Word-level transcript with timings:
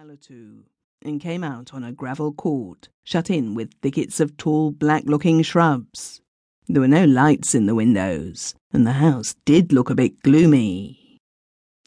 mile 0.00 0.12
or 0.12 0.16
two 0.16 0.64
and 1.02 1.20
came 1.20 1.44
out 1.44 1.74
on 1.74 1.84
a 1.84 1.92
gravel 1.92 2.32
court 2.32 2.88
shut 3.04 3.28
in 3.28 3.54
with 3.54 3.74
thickets 3.82 4.18
of 4.18 4.34
tall, 4.38 4.70
black 4.70 5.02
looking 5.04 5.42
shrubs. 5.42 6.22
There 6.66 6.80
were 6.80 6.88
no 6.88 7.04
lights 7.04 7.54
in 7.54 7.66
the 7.66 7.74
windows, 7.74 8.54
and 8.72 8.86
the 8.86 8.92
house 8.92 9.34
did 9.44 9.74
look 9.74 9.90
a 9.90 9.94
bit 9.94 10.22
gloomy. 10.22 11.18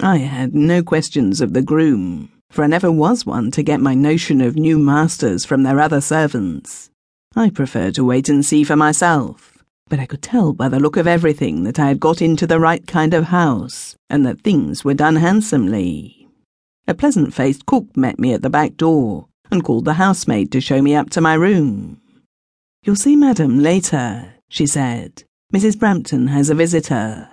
I 0.00 0.16
had 0.16 0.56
no 0.56 0.82
questions 0.82 1.40
of 1.40 1.52
the 1.52 1.62
groom, 1.62 2.32
for 2.50 2.64
I 2.64 2.66
never 2.66 2.90
was 2.90 3.24
one 3.24 3.52
to 3.52 3.62
get 3.62 3.80
my 3.80 3.94
notion 3.94 4.40
of 4.40 4.56
new 4.56 4.78
masters 4.78 5.44
from 5.44 5.62
their 5.62 5.78
other 5.78 6.00
servants. 6.00 6.90
I 7.36 7.50
prefer 7.50 7.92
to 7.92 8.04
wait 8.04 8.28
and 8.28 8.44
see 8.44 8.64
for 8.64 8.74
myself, 8.76 9.56
but 9.88 10.00
I 10.00 10.06
could 10.06 10.22
tell 10.22 10.52
by 10.52 10.68
the 10.68 10.80
look 10.80 10.96
of 10.96 11.06
everything 11.06 11.62
that 11.62 11.78
I 11.78 11.86
had 11.86 12.00
got 12.00 12.20
into 12.20 12.48
the 12.48 12.58
right 12.58 12.84
kind 12.88 13.14
of 13.14 13.26
house, 13.26 13.94
and 14.08 14.26
that 14.26 14.40
things 14.40 14.84
were 14.84 14.94
done 14.94 15.16
handsomely. 15.16 16.19
A 16.90 16.94
pleasant 16.94 17.32
faced 17.32 17.66
cook 17.66 17.96
met 17.96 18.18
me 18.18 18.32
at 18.32 18.42
the 18.42 18.50
back 18.50 18.76
door 18.76 19.28
and 19.48 19.62
called 19.62 19.84
the 19.84 19.92
housemaid 19.92 20.50
to 20.50 20.60
show 20.60 20.82
me 20.82 20.96
up 20.96 21.08
to 21.10 21.20
my 21.20 21.34
room. 21.34 22.00
You'll 22.82 22.96
see 22.96 23.14
Madam 23.14 23.60
later, 23.60 24.34
she 24.48 24.66
said. 24.66 25.22
Mrs. 25.54 25.78
Brampton 25.78 26.26
has 26.26 26.50
a 26.50 26.54
visitor. 26.56 27.28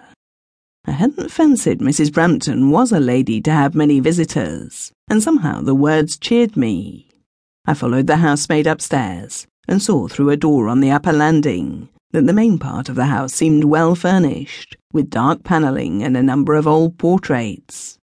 I 0.85 0.91
hadn't 0.91 1.31
fancied 1.31 1.79
Mrs. 1.79 2.13
Brampton 2.13 2.69
was 2.69 2.91
a 2.91 2.99
lady 2.99 3.41
to 3.41 3.51
have 3.51 3.73
many 3.73 3.99
visitors, 3.99 4.91
and 5.09 5.23
somehow 5.23 5.61
the 5.61 5.73
words 5.73 6.17
cheered 6.17 6.55
me. 6.55 7.09
I 7.65 7.73
followed 7.73 8.05
the 8.05 8.17
housemaid 8.17 8.67
upstairs 8.67 9.47
and 9.67 9.81
saw 9.81 10.07
through 10.07 10.29
a 10.29 10.37
door 10.37 10.67
on 10.67 10.81
the 10.81 10.91
upper 10.91 11.11
landing 11.11 11.89
that 12.11 12.27
the 12.27 12.31
main 12.31 12.59
part 12.59 12.89
of 12.89 12.95
the 12.95 13.05
house 13.05 13.33
seemed 13.33 13.63
well 13.63 13.95
furnished, 13.95 14.77
with 14.93 15.09
dark 15.09 15.43
panelling 15.43 16.03
and 16.03 16.15
a 16.15 16.21
number 16.21 16.53
of 16.53 16.67
old 16.67 16.99
portraits. 16.99 17.96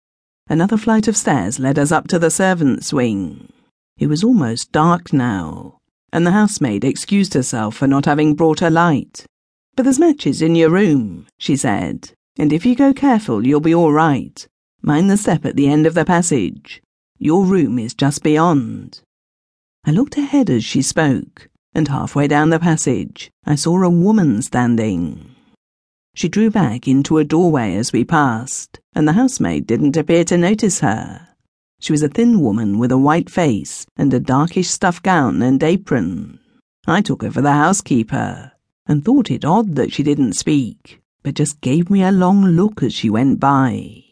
Another 0.47 0.77
flight 0.77 1.07
of 1.07 1.17
stairs 1.17 1.59
led 1.59 1.79
us 1.79 1.91
up 1.91 2.07
to 2.07 2.19
the 2.19 2.29
servants' 2.29 2.93
wing. 2.93 3.51
It 3.97 4.07
was 4.07 4.23
almost 4.23 4.71
dark 4.71 5.11
now, 5.11 5.79
and 6.13 6.25
the 6.25 6.31
housemaid 6.31 6.83
excused 6.83 7.33
herself 7.33 7.75
for 7.75 7.87
not 7.87 8.05
having 8.05 8.35
brought 8.35 8.61
a 8.61 8.69
light. 8.69 9.25
But 9.75 9.83
there's 9.83 9.99
matches 9.99 10.41
in 10.41 10.55
your 10.55 10.69
room, 10.69 11.25
she 11.39 11.55
said, 11.55 12.11
and 12.37 12.53
if 12.53 12.65
you 12.65 12.75
go 12.75 12.93
careful, 12.93 13.45
you'll 13.45 13.59
be 13.59 13.73
all 13.73 13.91
right. 13.91 14.47
Mind 14.81 15.09
the 15.09 15.17
step 15.17 15.45
at 15.45 15.55
the 15.55 15.67
end 15.67 15.87
of 15.87 15.95
the 15.95 16.05
passage. 16.05 16.81
Your 17.17 17.43
room 17.43 17.79
is 17.79 17.93
just 17.93 18.21
beyond. 18.21 19.01
I 19.83 19.91
looked 19.91 20.17
ahead 20.17 20.49
as 20.49 20.63
she 20.63 20.81
spoke, 20.81 21.49
and 21.73 21.87
halfway 21.87 22.27
down 22.27 22.49
the 22.49 22.59
passage, 22.59 23.31
I 23.45 23.55
saw 23.55 23.81
a 23.81 23.89
woman 23.89 24.41
standing. 24.41 25.34
She 26.15 26.29
drew 26.29 26.49
back 26.49 26.87
into 26.87 27.17
a 27.17 27.25
doorway 27.25 27.75
as 27.75 27.91
we 27.91 28.05
passed, 28.05 28.79
and 28.93 29.05
the 29.05 29.13
housemaid 29.13 29.67
didn't 29.67 29.97
appear 29.97 30.23
to 30.25 30.37
notice 30.37 30.79
her. 30.79 31.27
She 31.81 31.91
was 31.91 32.01
a 32.01 32.07
thin 32.07 32.39
woman 32.39 32.79
with 32.79 32.93
a 32.93 32.97
white 32.97 33.29
face 33.29 33.85
and 33.97 34.13
a 34.13 34.19
darkish 34.21 34.69
stuff 34.69 35.03
gown 35.03 35.41
and 35.41 35.61
apron. 35.61 36.39
I 36.87 37.01
took 37.01 37.21
her 37.21 37.31
for 37.31 37.41
the 37.41 37.51
housekeeper, 37.51 38.53
and 38.87 39.03
thought 39.03 39.29
it 39.29 39.43
odd 39.43 39.75
that 39.75 39.91
she 39.91 40.03
didn't 40.03 40.33
speak, 40.33 41.01
but 41.21 41.35
just 41.35 41.59
gave 41.59 41.89
me 41.89 42.01
a 42.01 42.13
long 42.13 42.45
look 42.45 42.81
as 42.81 42.93
she 42.93 43.09
went 43.09 43.41
by. 43.41 44.03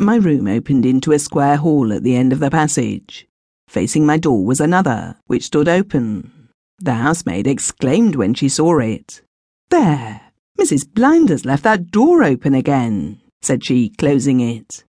My 0.00 0.16
room 0.16 0.48
opened 0.48 0.84
into 0.84 1.12
a 1.12 1.20
square 1.20 1.58
hall 1.58 1.92
at 1.92 2.02
the 2.02 2.16
end 2.16 2.32
of 2.32 2.40
the 2.40 2.50
passage. 2.50 3.28
Facing 3.68 4.04
my 4.04 4.16
door 4.16 4.44
was 4.44 4.60
another, 4.60 5.16
which 5.28 5.44
stood 5.44 5.68
open. 5.68 6.48
The 6.80 6.94
housemaid 6.94 7.46
exclaimed 7.46 8.16
when 8.16 8.34
she 8.34 8.48
saw 8.48 8.80
it. 8.80 9.22
There! 9.70 10.27
Mrs. 10.58 10.92
Blinders 10.92 11.44
left 11.44 11.62
that 11.62 11.90
door 11.90 12.24
open 12.24 12.54
again, 12.54 13.20
said 13.42 13.64
she, 13.64 13.90
closing 13.90 14.40
it. 14.40 14.84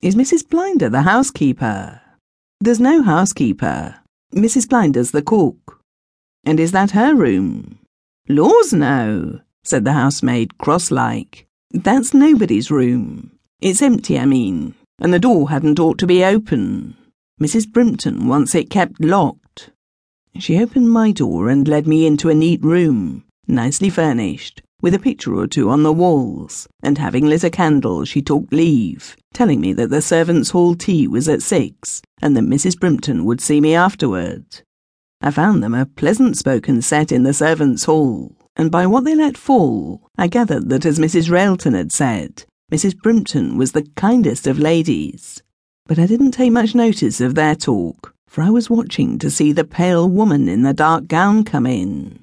Is 0.00 0.14
Mrs. 0.14 0.48
Blinder 0.48 0.88
the 0.88 1.02
housekeeper? 1.02 2.00
There's 2.60 2.80
no 2.80 3.02
housekeeper. 3.02 3.96
Mrs. 4.34 4.68
Blinder's 4.68 5.10
the 5.10 5.22
cook. 5.22 5.82
And 6.44 6.58
is 6.58 6.72
that 6.72 6.92
her 6.92 7.14
room? 7.14 7.78
Laws, 8.28 8.72
no, 8.72 9.40
said 9.62 9.84
the 9.84 9.92
housemaid, 9.92 10.56
cross-like. 10.56 11.46
That's 11.70 12.14
nobody's 12.14 12.70
room. 12.70 13.32
It's 13.60 13.82
empty, 13.82 14.18
I 14.18 14.24
mean, 14.24 14.74
and 15.00 15.12
the 15.12 15.18
door 15.18 15.50
hadn't 15.50 15.78
ought 15.78 15.98
to 15.98 16.06
be 16.06 16.24
open. 16.24 16.96
Mrs. 17.40 17.66
Brympton 17.66 18.26
wants 18.26 18.54
it 18.54 18.70
kept 18.70 19.00
locked. 19.00 19.70
She 20.38 20.58
opened 20.58 20.90
my 20.90 21.12
door 21.12 21.48
and 21.48 21.68
led 21.68 21.86
me 21.86 22.06
into 22.06 22.30
a 22.30 22.34
neat 22.34 22.62
room, 22.62 23.24
nicely 23.46 23.90
furnished, 23.90 24.62
with 24.80 24.94
a 24.94 24.98
picture 24.98 25.34
or 25.34 25.46
two 25.46 25.70
on 25.70 25.82
the 25.82 25.92
walls, 25.92 26.68
and 26.82 26.98
having 26.98 27.26
lit 27.26 27.44
a 27.44 27.50
candle, 27.50 28.04
she 28.04 28.22
took 28.22 28.50
leave, 28.50 29.16
telling 29.32 29.60
me 29.60 29.72
that 29.72 29.90
the 29.90 30.02
servants' 30.02 30.50
hall 30.50 30.74
tea 30.74 31.06
was 31.06 31.28
at 31.28 31.42
six, 31.42 32.02
and 32.22 32.36
that 32.36 32.44
Mrs. 32.44 32.78
Brympton 32.78 33.24
would 33.24 33.40
see 33.40 33.60
me 33.60 33.74
afterward. 33.74 34.44
I 35.20 35.30
found 35.30 35.62
them 35.62 35.74
a 35.74 35.86
pleasant 35.86 36.36
spoken 36.36 36.80
set 36.80 37.12
in 37.12 37.24
the 37.24 37.34
servants' 37.34 37.84
hall, 37.84 38.36
and 38.56 38.70
by 38.70 38.86
what 38.86 39.04
they 39.04 39.14
let 39.14 39.36
fall, 39.36 40.08
I 40.16 40.28
gathered 40.28 40.68
that 40.70 40.86
as 40.86 40.98
Mrs. 40.98 41.30
Railton 41.30 41.74
had 41.74 41.92
said, 41.92 42.44
Mrs. 42.72 42.94
Brympton 42.94 43.56
was 43.56 43.72
the 43.72 43.88
kindest 43.96 44.46
of 44.46 44.58
ladies. 44.58 45.42
But 45.86 45.98
I 45.98 46.06
didn't 46.06 46.32
take 46.32 46.52
much 46.52 46.74
notice 46.74 47.20
of 47.20 47.34
their 47.34 47.54
talk, 47.54 48.14
for 48.28 48.42
I 48.42 48.50
was 48.50 48.70
watching 48.70 49.18
to 49.18 49.30
see 49.30 49.50
the 49.50 49.64
pale 49.64 50.08
woman 50.08 50.48
in 50.48 50.62
the 50.62 50.72
dark 50.72 51.08
gown 51.08 51.42
come 51.42 51.66
in. 51.66 52.22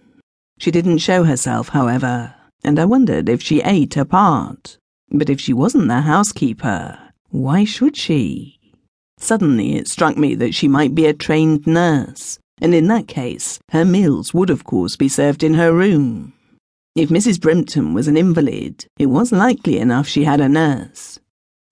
She 0.57 0.71
didn't 0.71 0.99
show 0.99 1.25
herself, 1.25 1.69
however, 1.69 2.33
and 2.63 2.79
I 2.79 2.85
wondered 2.85 3.29
if 3.29 3.41
she 3.41 3.61
ate 3.61 3.97
a 3.97 4.05
part. 4.05 4.77
But 5.09 5.29
if 5.29 5.39
she 5.39 5.53
wasn't 5.53 5.87
the 5.87 6.01
housekeeper, 6.01 6.97
why 7.29 7.63
should 7.63 7.95
she? 7.95 8.59
Suddenly 9.17 9.75
it 9.75 9.87
struck 9.87 10.17
me 10.17 10.35
that 10.35 10.53
she 10.53 10.67
might 10.67 10.93
be 10.93 11.05
a 11.05 11.13
trained 11.13 11.65
nurse, 11.65 12.39
and 12.61 12.73
in 12.73 12.87
that 12.87 13.07
case, 13.07 13.59
her 13.71 13.85
meals 13.85 14.33
would 14.33 14.49
of 14.49 14.63
course 14.63 14.95
be 14.95 15.09
served 15.09 15.43
in 15.43 15.55
her 15.55 15.73
room. 15.73 16.33
If 16.95 17.09
Mrs. 17.09 17.39
Brympton 17.39 17.93
was 17.93 18.07
an 18.07 18.17
invalid, 18.17 18.85
it 18.97 19.05
was 19.05 19.31
likely 19.31 19.77
enough 19.77 20.07
she 20.07 20.23
had 20.23 20.41
a 20.41 20.49
nurse. 20.49 21.19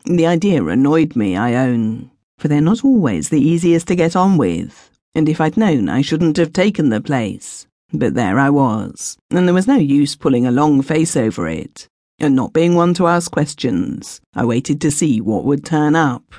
The 0.05 0.27
idea 0.27 0.63
annoyed 0.65 1.15
me, 1.15 1.35
I 1.35 1.55
own, 1.55 2.11
for 2.37 2.47
they're 2.47 2.61
not 2.61 2.85
always 2.85 3.29
the 3.29 3.41
easiest 3.41 3.87
to 3.87 3.95
get 3.95 4.15
on 4.15 4.37
with, 4.37 4.91
and 5.15 5.27
if 5.27 5.41
I'd 5.41 5.57
known 5.57 5.89
I 5.89 6.01
shouldn't 6.01 6.37
have 6.37 6.53
taken 6.53 6.89
the 6.89 7.01
place. 7.01 7.65
But 7.93 8.13
there 8.13 8.39
I 8.39 8.49
was, 8.49 9.17
and 9.29 9.47
there 9.47 9.53
was 9.53 9.67
no 9.67 9.77
use 9.77 10.15
pulling 10.15 10.45
a 10.45 10.51
long 10.51 10.81
face 10.81 11.15
over 11.15 11.47
it. 11.47 11.87
And 12.19 12.35
not 12.35 12.53
being 12.53 12.75
one 12.75 12.93
to 12.95 13.07
ask 13.07 13.31
questions, 13.31 14.21
I 14.33 14.45
waited 14.45 14.79
to 14.81 14.91
see 14.91 15.19
what 15.19 15.45
would 15.45 15.65
turn 15.65 15.95
up. 15.95 16.33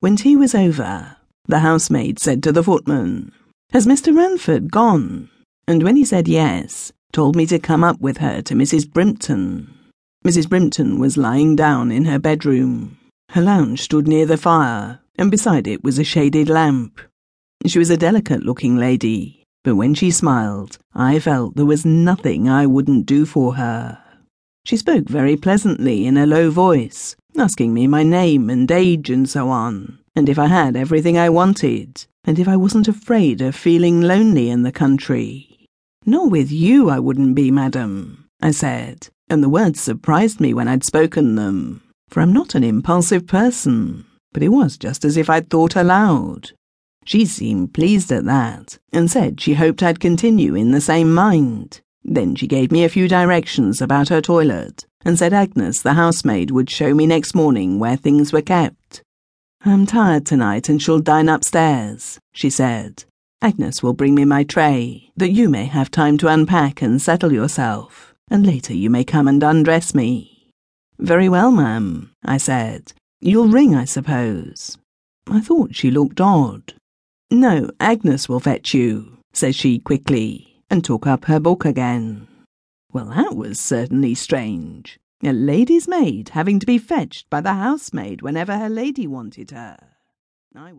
When 0.00 0.16
tea 0.16 0.36
was 0.36 0.54
over, 0.54 1.16
the 1.46 1.58
housemaid 1.60 2.18
said 2.18 2.42
to 2.44 2.52
the 2.52 2.62
footman, 2.62 3.32
Has 3.72 3.86
Mr. 3.86 4.16
Ranford 4.16 4.70
gone? 4.70 5.28
And 5.66 5.82
when 5.82 5.96
he 5.96 6.04
said 6.04 6.28
yes, 6.28 6.92
told 7.12 7.36
me 7.36 7.46
to 7.46 7.58
come 7.58 7.84
up 7.84 8.00
with 8.00 8.18
her 8.18 8.42
to 8.42 8.54
Mrs. 8.54 8.86
Brympton. 8.88 9.68
Mrs. 10.24 10.46
Brympton 10.46 10.98
was 10.98 11.16
lying 11.16 11.56
down 11.56 11.90
in 11.90 12.04
her 12.04 12.18
bedroom. 12.18 12.98
Her 13.30 13.42
lounge 13.42 13.80
stood 13.82 14.06
near 14.06 14.26
the 14.26 14.36
fire, 14.36 15.00
and 15.16 15.30
beside 15.30 15.66
it 15.66 15.82
was 15.82 15.98
a 15.98 16.04
shaded 16.04 16.48
lamp. 16.48 17.00
She 17.66 17.78
was 17.78 17.90
a 17.90 17.96
delicate 17.96 18.42
looking 18.42 18.76
lady, 18.76 19.41
but 19.64 19.76
when 19.76 19.94
she 19.94 20.10
smiled, 20.10 20.78
I 20.94 21.18
felt 21.18 21.56
there 21.56 21.66
was 21.66 21.84
nothing 21.84 22.48
I 22.48 22.66
wouldn't 22.66 23.06
do 23.06 23.24
for 23.24 23.54
her. 23.54 23.98
She 24.64 24.76
spoke 24.76 25.08
very 25.08 25.36
pleasantly 25.36 26.06
in 26.06 26.16
a 26.16 26.26
low 26.26 26.50
voice, 26.50 27.16
asking 27.36 27.74
me 27.74 27.86
my 27.86 28.02
name 28.02 28.50
and 28.50 28.70
age 28.70 29.10
and 29.10 29.28
so 29.28 29.48
on, 29.48 29.98
and 30.14 30.28
if 30.28 30.38
I 30.38 30.46
had 30.46 30.76
everything 30.76 31.16
I 31.16 31.30
wanted, 31.30 32.06
and 32.24 32.38
if 32.38 32.48
I 32.48 32.56
wasn't 32.56 32.88
afraid 32.88 33.40
of 33.40 33.54
feeling 33.54 34.00
lonely 34.00 34.50
in 34.50 34.62
the 34.62 34.72
country. 34.72 35.68
Not 36.04 36.30
with 36.30 36.50
you, 36.50 36.90
I 36.90 36.98
wouldn't 36.98 37.34
be, 37.34 37.50
madam, 37.50 38.28
I 38.40 38.50
said, 38.50 39.08
and 39.28 39.42
the 39.42 39.48
words 39.48 39.80
surprised 39.80 40.40
me 40.40 40.52
when 40.52 40.68
I'd 40.68 40.84
spoken 40.84 41.36
them, 41.36 41.82
for 42.08 42.20
I'm 42.20 42.32
not 42.32 42.54
an 42.54 42.64
impulsive 42.64 43.26
person, 43.26 44.04
but 44.32 44.42
it 44.42 44.48
was 44.48 44.76
just 44.76 45.04
as 45.04 45.16
if 45.16 45.30
I'd 45.30 45.48
thought 45.48 45.76
aloud. 45.76 46.50
She 47.04 47.24
seemed 47.24 47.74
pleased 47.74 48.12
at 48.12 48.24
that, 48.24 48.78
and 48.92 49.10
said 49.10 49.40
she 49.40 49.54
hoped 49.54 49.82
I'd 49.82 50.00
continue 50.00 50.54
in 50.54 50.70
the 50.70 50.80
same 50.80 51.12
mind. 51.12 51.80
Then 52.04 52.34
she 52.34 52.46
gave 52.46 52.72
me 52.72 52.84
a 52.84 52.88
few 52.88 53.08
directions 53.08 53.80
about 53.80 54.08
her 54.08 54.20
toilet, 54.20 54.86
and 55.04 55.18
said 55.18 55.32
Agnes, 55.32 55.82
the 55.82 55.94
housemaid, 55.94 56.50
would 56.50 56.70
show 56.70 56.94
me 56.94 57.06
next 57.06 57.34
morning 57.34 57.78
where 57.78 57.96
things 57.96 58.32
were 58.32 58.42
kept. 58.42 59.02
I'm 59.64 59.86
tired 59.86 60.26
tonight 60.26 60.68
and 60.68 60.82
shall 60.82 60.98
dine 60.98 61.28
upstairs, 61.28 62.18
she 62.32 62.50
said. 62.50 63.04
Agnes 63.40 63.82
will 63.82 63.92
bring 63.92 64.14
me 64.14 64.24
my 64.24 64.44
tray, 64.44 65.10
that 65.16 65.30
you 65.30 65.48
may 65.48 65.66
have 65.66 65.90
time 65.90 66.18
to 66.18 66.28
unpack 66.28 66.82
and 66.82 67.02
settle 67.02 67.32
yourself, 67.32 68.14
and 68.30 68.46
later 68.46 68.74
you 68.74 68.90
may 68.90 69.04
come 69.04 69.26
and 69.28 69.42
undress 69.42 69.94
me. 69.94 70.50
Very 70.98 71.28
well, 71.28 71.50
ma'am, 71.50 72.12
I 72.24 72.36
said. 72.36 72.92
You'll 73.20 73.48
ring, 73.48 73.74
I 73.74 73.84
suppose. 73.84 74.78
I 75.28 75.40
thought 75.40 75.74
she 75.74 75.90
looked 75.90 76.20
odd. 76.20 76.74
No, 77.32 77.70
Agnes 77.80 78.28
will 78.28 78.40
fetch 78.40 78.74
you, 78.74 79.16
says 79.32 79.56
she 79.56 79.78
quickly, 79.78 80.62
and 80.68 80.84
took 80.84 81.06
up 81.06 81.24
her 81.24 81.40
book 81.40 81.64
again. 81.64 82.28
Well, 82.92 83.06
that 83.06 83.34
was 83.34 83.58
certainly 83.58 84.14
strange. 84.14 85.00
A 85.24 85.32
lady's 85.32 85.88
maid 85.88 86.28
having 86.28 86.58
to 86.58 86.66
be 86.66 86.76
fetched 86.76 87.30
by 87.30 87.40
the 87.40 87.54
housemaid 87.54 88.20
whenever 88.20 88.58
her 88.58 88.68
lady 88.68 89.06
wanted 89.06 89.50
her. 89.52 89.78
I 90.54 90.74